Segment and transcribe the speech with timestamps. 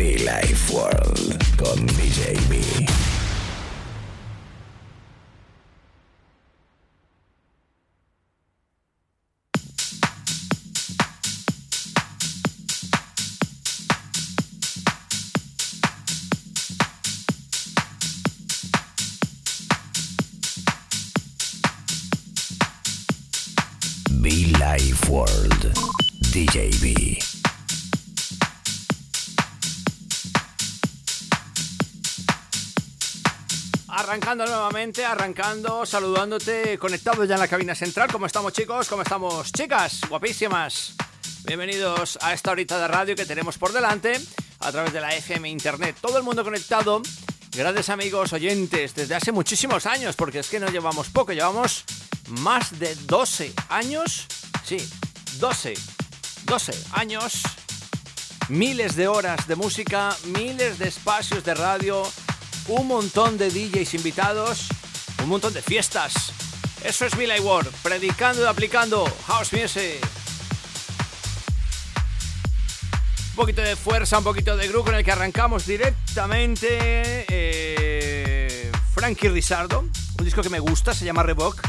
[0.00, 2.86] Be Life World con DJ B.
[24.58, 25.72] Life World.
[26.32, 26.70] DJ
[34.10, 38.10] Arrancando nuevamente, arrancando, saludándote, conectados ya en la cabina central.
[38.10, 38.88] ¿Cómo estamos chicos?
[38.88, 40.00] ¿Cómo estamos chicas?
[40.08, 40.94] Guapísimas.
[41.44, 44.20] Bienvenidos a esta horita de radio que tenemos por delante
[44.58, 45.96] a través de la FM Internet.
[46.00, 47.02] Todo el mundo conectado.
[47.52, 51.84] Grandes amigos oyentes desde hace muchísimos años, porque es que no llevamos poco, llevamos
[52.30, 54.26] más de 12 años.
[54.64, 54.78] Sí,
[55.38, 55.74] 12.
[56.46, 57.42] 12 años.
[58.48, 62.02] Miles de horas de música, miles de espacios de radio,
[62.70, 64.68] un montón de DJs invitados,
[65.22, 66.32] un montón de fiestas.
[66.84, 69.98] Eso es Billy Ward, predicando y aplicando house music.
[73.30, 77.24] Un poquito de fuerza, un poquito de groove con el que arrancamos directamente.
[77.28, 81.60] eh, Frankie Rizardo, un disco que me gusta, se llama Revoke.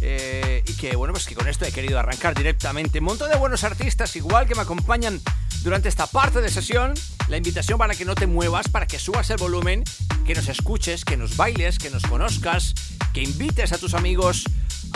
[0.00, 2.98] eh, y que bueno, pues que con esto he querido arrancar directamente.
[2.98, 5.20] Un montón de buenos artistas, igual que me acompañan
[5.62, 6.92] durante esta parte de sesión.
[7.28, 9.84] La invitación para que no te muevas, para que subas el volumen,
[10.24, 12.74] que nos escuches, que nos bailes, que nos conozcas,
[13.12, 14.44] que invites a tus amigos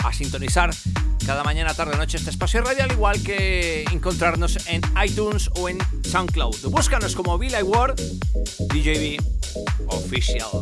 [0.03, 0.71] a sintonizar
[1.25, 5.67] cada mañana, tarde, noche este espacio de radio, al igual que encontrarnos en iTunes o
[5.69, 6.69] en SoundCloud.
[6.69, 7.95] Búscanos como Billy Ward,
[8.69, 9.21] DJB
[9.87, 10.61] Official.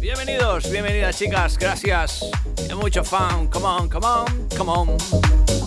[0.00, 2.24] Bienvenidos, bienvenidas chicas, gracias.
[2.68, 3.48] Es mucho fun.
[3.48, 5.65] Come on, come on, come on.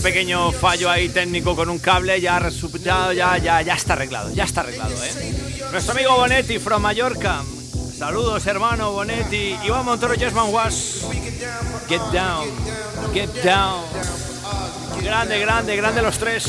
[0.00, 4.44] Pequeño fallo ahí técnico con un cable, ya resultado, ya, ya, ya está arreglado, ya
[4.44, 5.34] está arreglado, ¿eh?
[5.72, 7.42] Nuestro amigo Bonetti from Mallorca.
[7.96, 9.56] Saludos, hermano Bonetti.
[9.64, 11.04] Iván Montoro, Jesman Was.
[11.88, 12.48] Get down,
[13.12, 13.84] get down.
[15.02, 16.44] Grande, grande, grande los tres.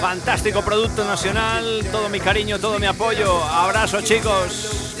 [0.00, 3.42] Fantástico producto nacional, todo mi cariño, todo mi apoyo.
[3.42, 4.94] Abrazo chicos.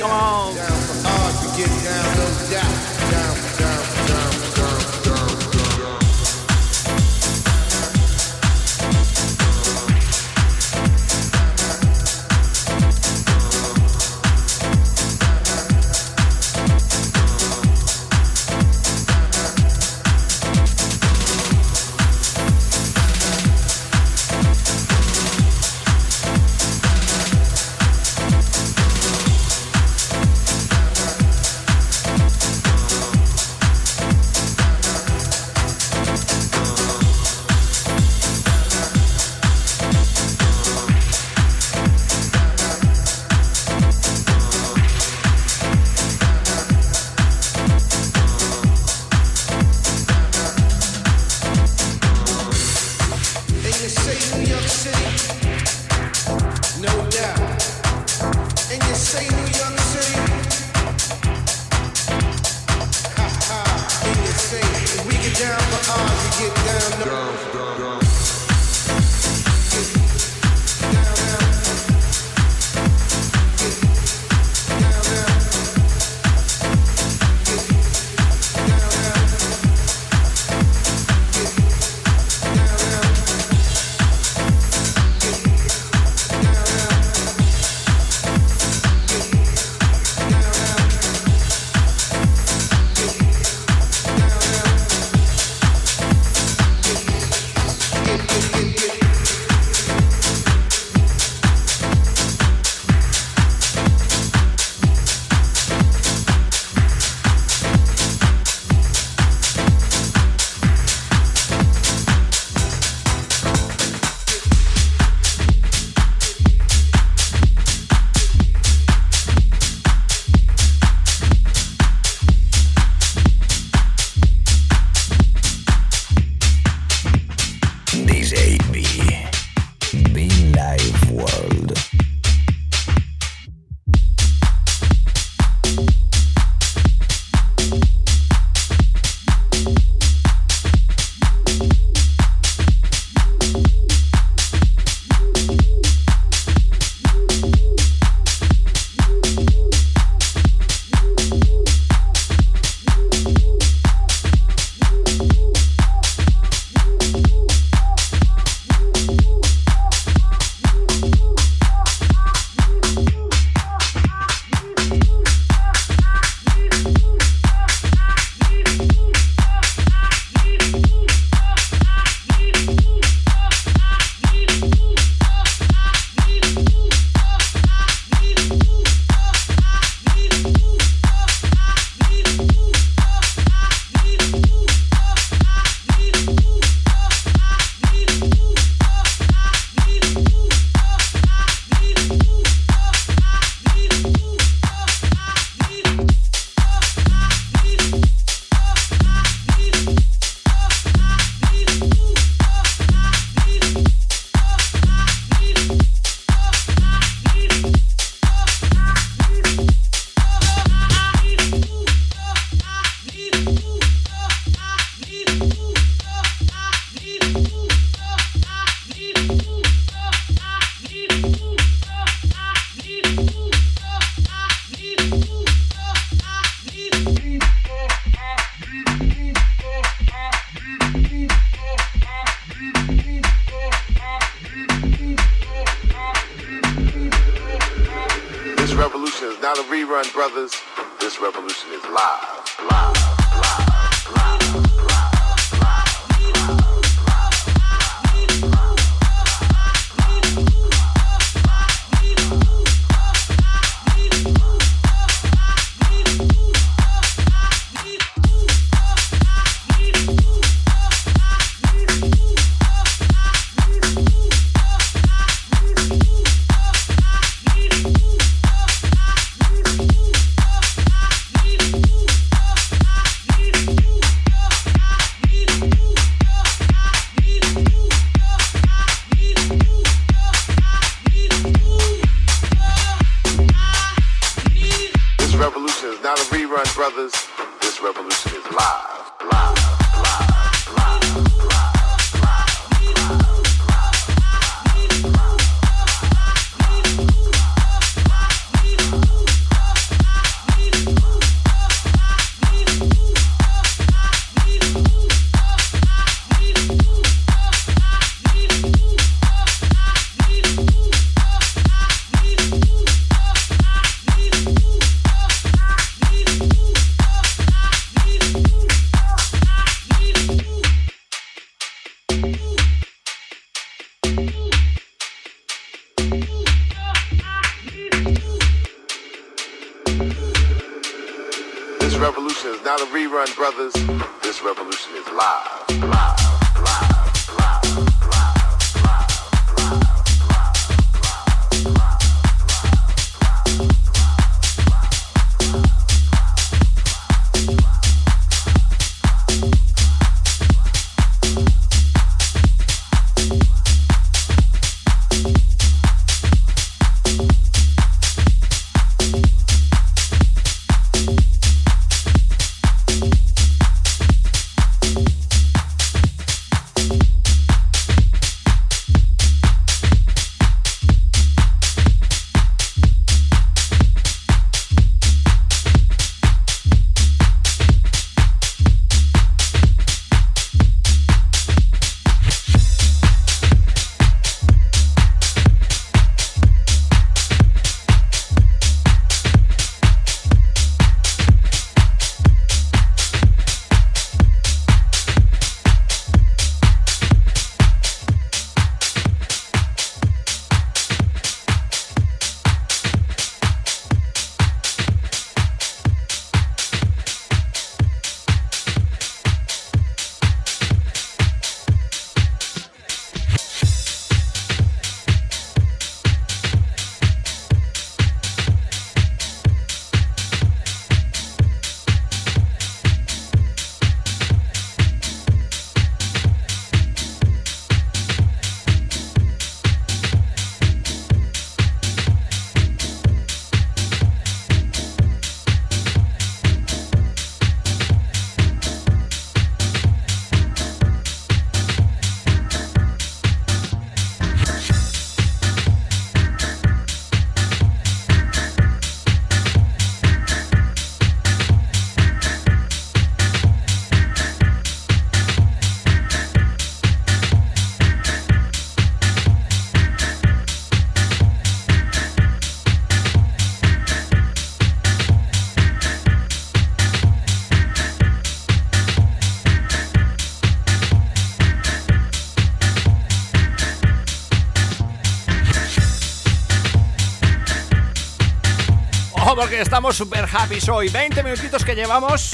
[479.34, 480.88] porque estamos super happy hoy.
[480.88, 482.32] 20 minutitos que llevamos.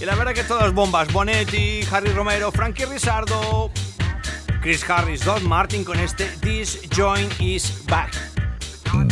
[0.00, 1.12] Y la verdad que todas bombas.
[1.12, 3.70] Bonetti, Harry Romero, Frankie Rizardo,
[4.62, 8.12] Chris Harris, Don Martin con este This Joint is Back.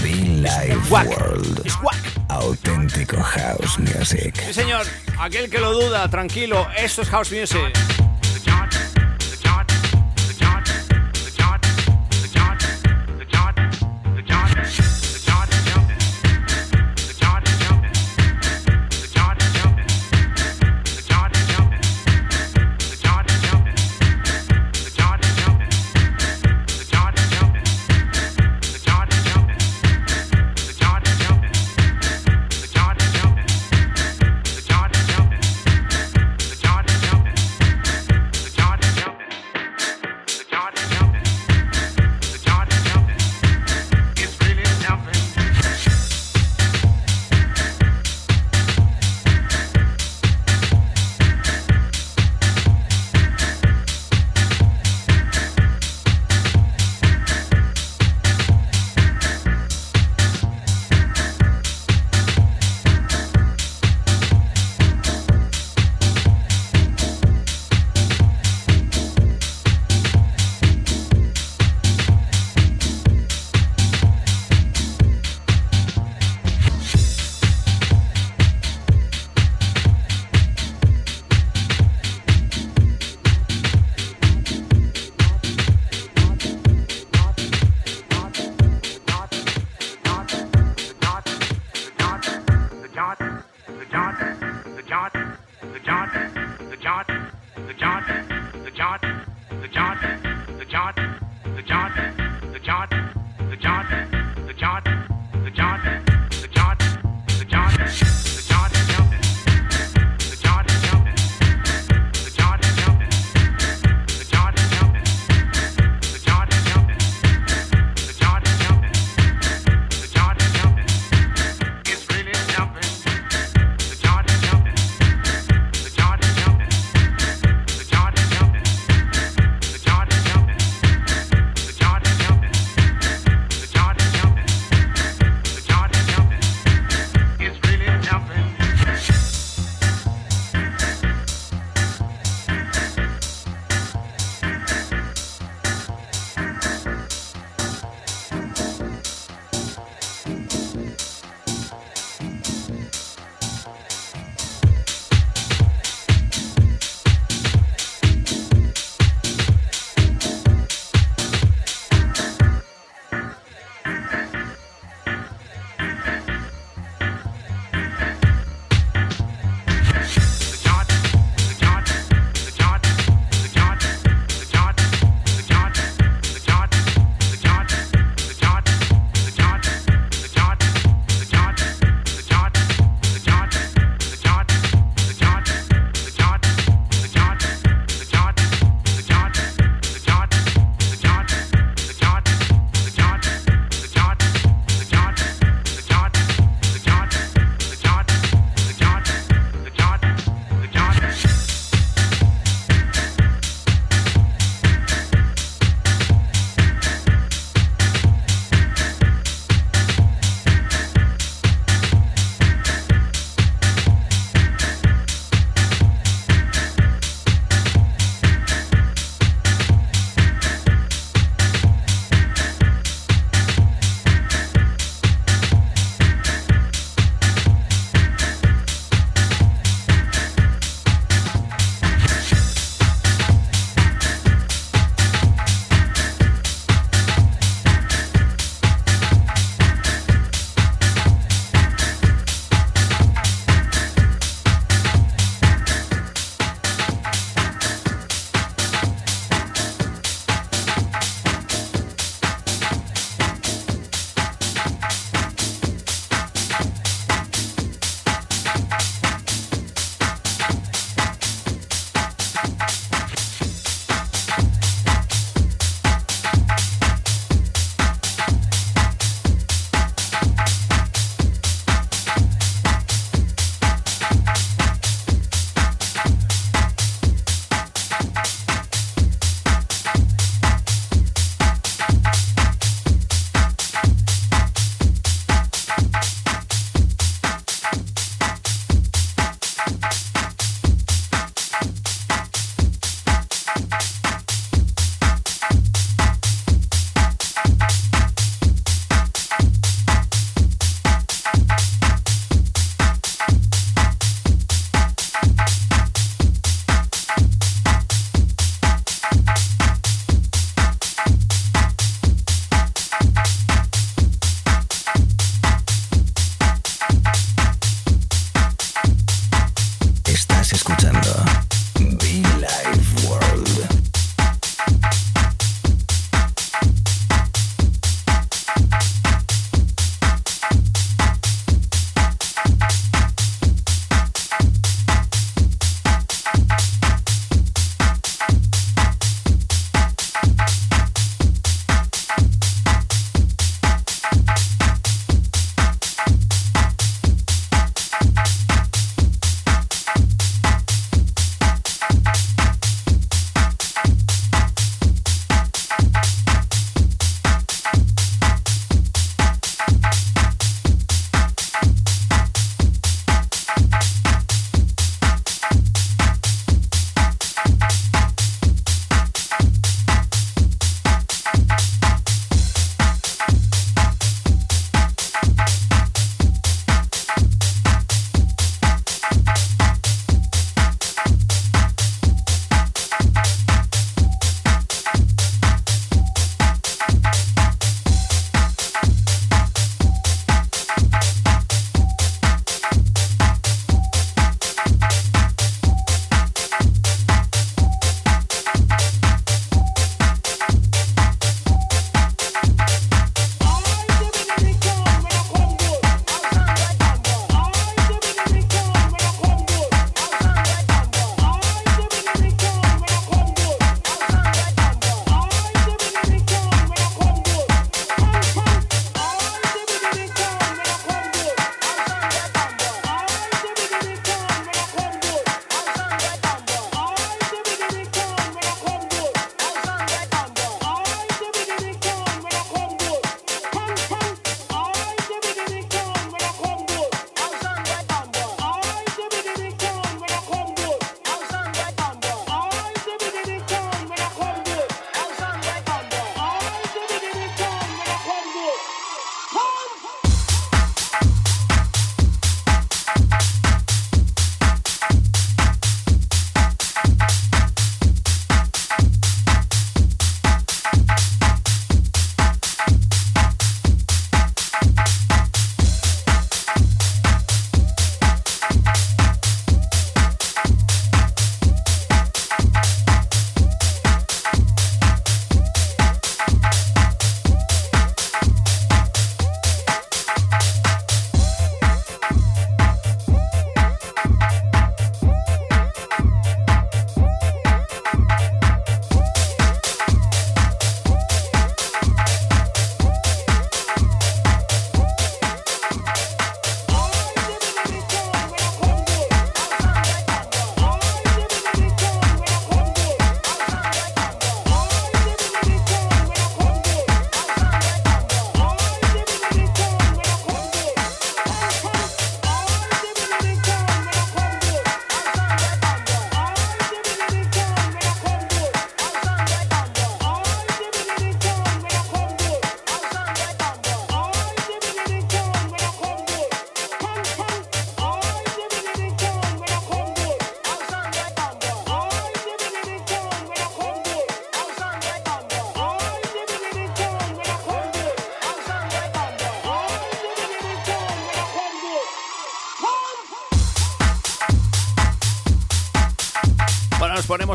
[0.02, 1.62] Be Live World.
[2.28, 4.34] Auténtico House Music.
[4.46, 4.86] Sí, señor.
[5.18, 6.66] Aquel que lo duda, tranquilo.
[6.76, 8.09] Esto es House Music.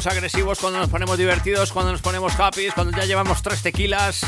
[0.08, 4.22] Agresivos, cuando nos ponemos divertidos, cuando nos ponemos happy, cuando ya llevamos tres tequilas,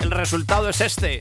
[0.00, 1.20] el resultado es este.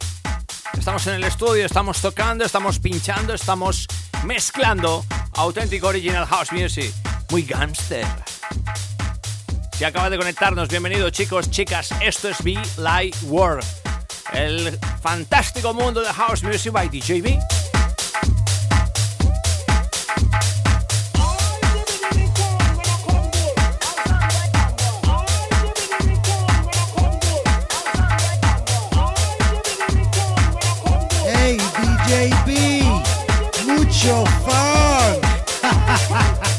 [0.78, 3.88] Estamos en el estudio, estamos tocando, estamos pinchando, estamos
[4.26, 6.94] mezclando auténtico original house music.
[7.30, 8.06] Muy gangster.
[9.78, 11.90] Si acabas de conectarnos, bienvenido chicos, chicas.
[12.02, 13.66] Esto es Be Light World,
[14.34, 17.53] el fantástico mundo de house music by DJB.
[34.06, 35.24] Your funk.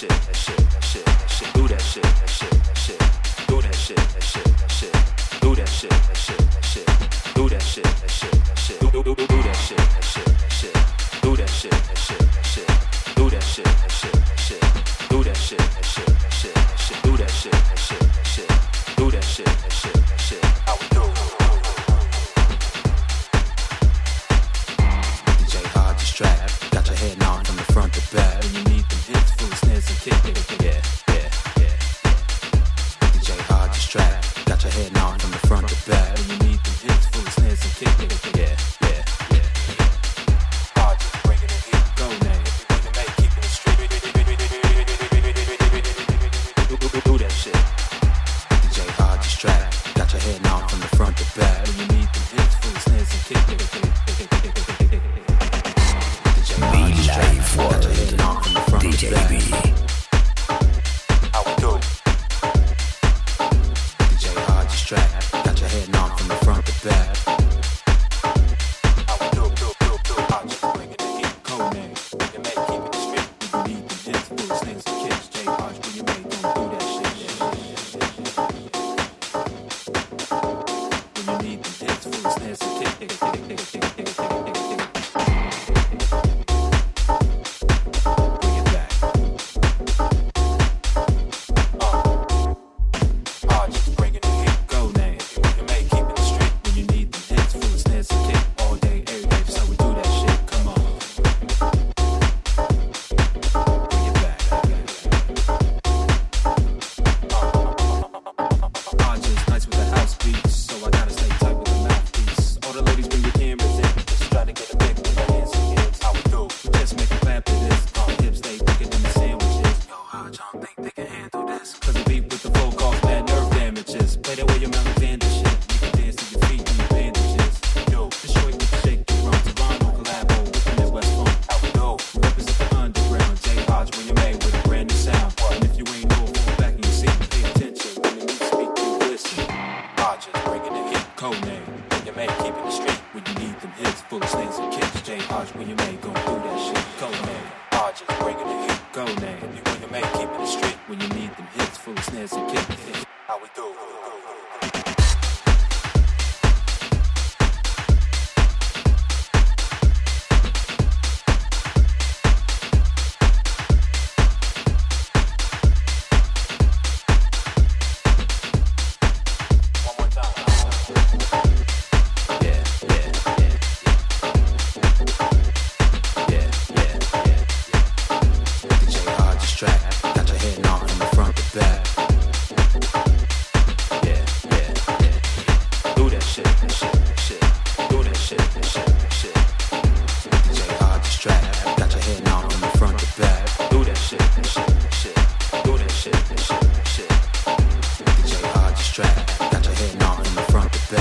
[0.00, 0.59] shit, that shit.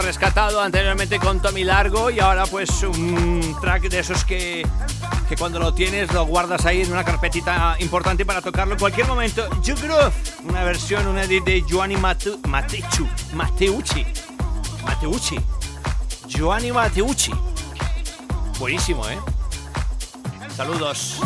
[0.00, 4.66] rescatado anteriormente con Tommy Largo y ahora pues un track de esos que,
[5.28, 9.06] que cuando lo tienes lo guardas ahí en una carpetita importante para tocarlo en cualquier
[9.06, 9.48] momento.
[9.62, 10.12] You Groove,
[10.44, 14.06] una versión, una edit de Giovanni Matu, Mateucci, Mateucci,
[14.84, 15.40] Mateucci,
[16.26, 17.32] Giovanni Mateucci.
[18.58, 19.18] Buenísimo, ¿eh?
[20.56, 21.20] Saludos.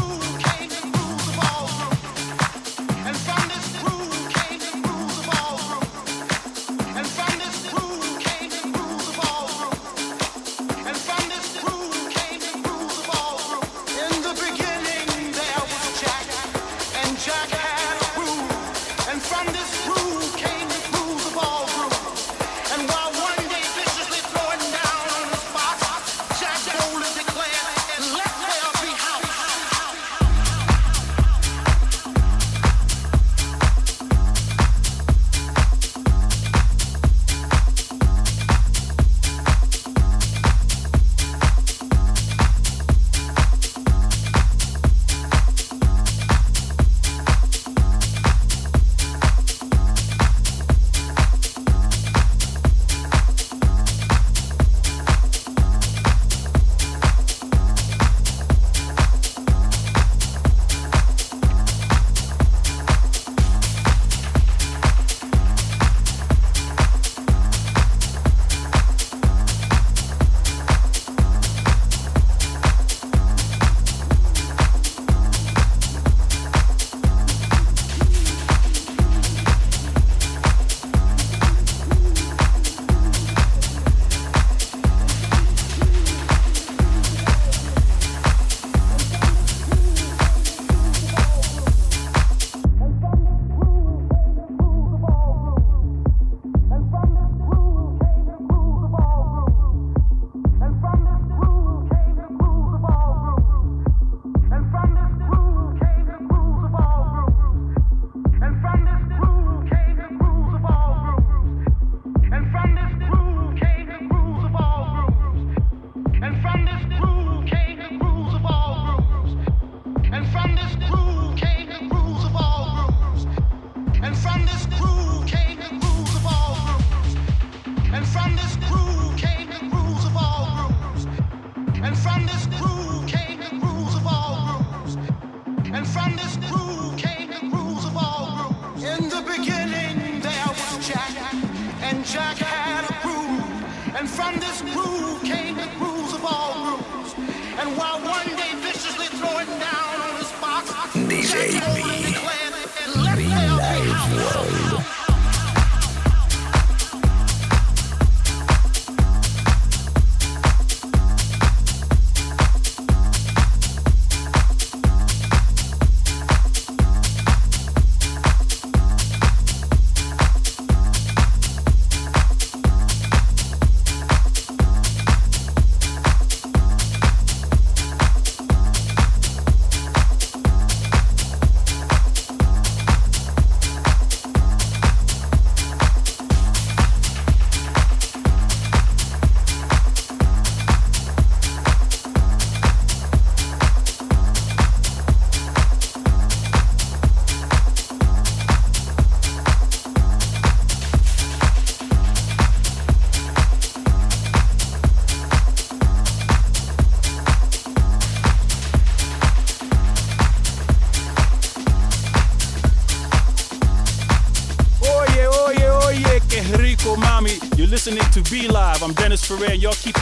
[218.88, 219.52] I'm Dennis Ferrer.
[219.52, 219.97] Y'all keep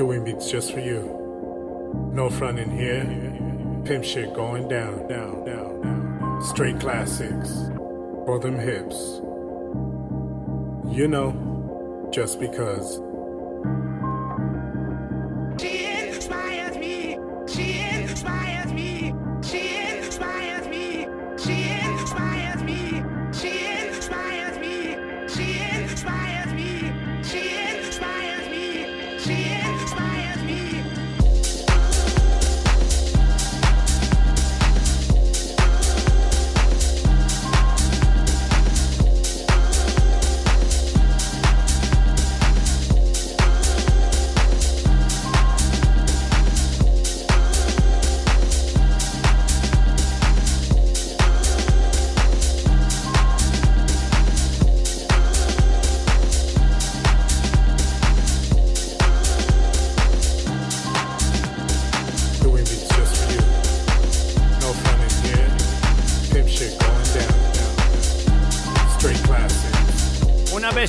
[0.00, 2.10] Doing beats just for you.
[2.14, 3.04] No front in here.
[3.84, 6.42] Pimp shit going down, down, down, down.
[6.42, 7.50] Straight classics
[8.24, 9.20] for them hips.
[10.96, 13.09] You know, just because.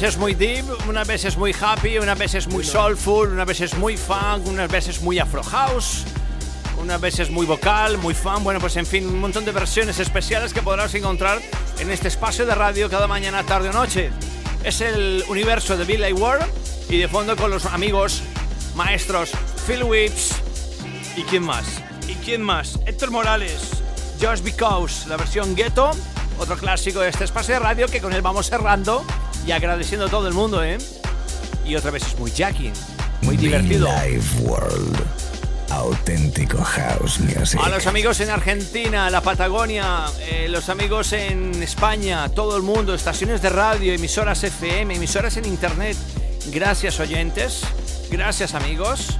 [0.01, 3.45] Vez es muy deep, una vez es muy happy, una vez es muy soulful, una
[3.45, 6.05] vez es muy funk, unas veces muy afro house,
[6.81, 8.43] unas veces muy vocal, muy fun.
[8.43, 11.39] Bueno, pues en fin, un montón de versiones especiales que podrás encontrar
[11.77, 14.09] en este espacio de radio cada mañana, tarde o noche.
[14.63, 16.47] Es el universo de Billy Ward
[16.89, 18.23] y de fondo con los amigos
[18.73, 19.29] maestros
[19.67, 20.31] Phil Whips
[21.15, 21.65] y quién más.
[22.07, 22.79] ¿Y quién más?
[22.87, 23.83] Héctor Morales,
[24.19, 25.91] Just Because, la versión Ghetto,
[26.39, 29.05] otro clásico de este espacio de radio que con él vamos cerrando
[29.45, 30.77] y agradeciendo a todo el mundo, ¿eh?
[31.65, 32.73] Y otra vez es muy jacking,
[33.21, 33.87] muy divertido.
[34.03, 35.21] Live World.
[35.71, 37.59] Auténtico House Music.
[37.63, 42.93] A los amigos en Argentina, la Patagonia, eh, los amigos en España, todo el mundo,
[42.93, 45.95] estaciones de radio, emisoras FM, emisoras en internet.
[46.47, 47.61] Gracias oyentes,
[48.09, 49.17] gracias amigos.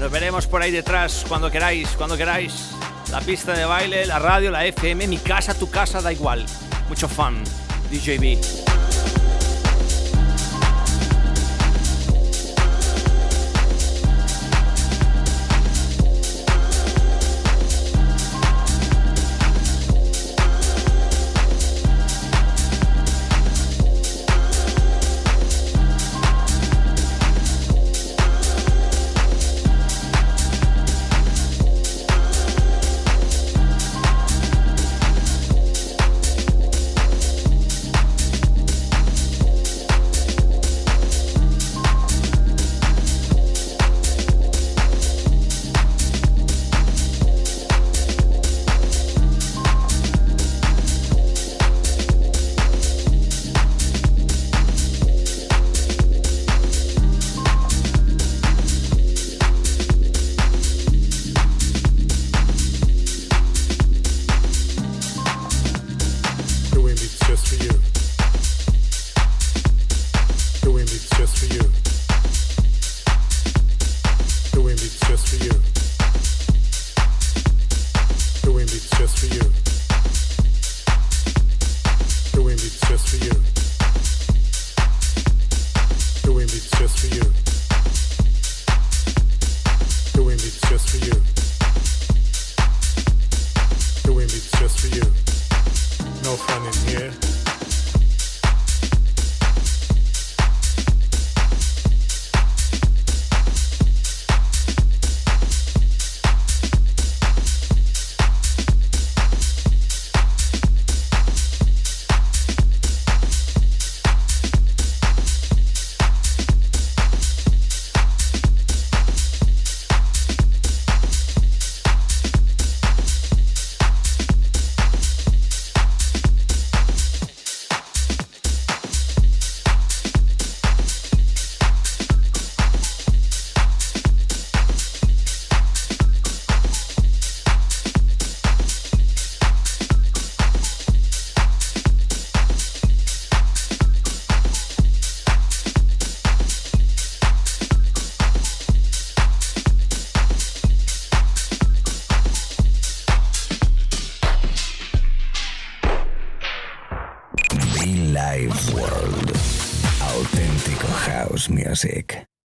[0.00, 2.70] Nos veremos por ahí detrás cuando queráis, cuando queráis.
[3.12, 6.44] La pista de baile, la radio, la FM, mi casa, tu casa, da igual.
[6.88, 7.44] Mucho fun.
[7.90, 8.71] DJB.